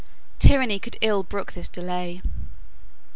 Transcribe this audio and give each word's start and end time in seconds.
Tyranny 0.39 0.79
could 0.79 0.97
ill 1.01 1.21
brook 1.21 1.51
this 1.51 1.69
delay. 1.69 2.23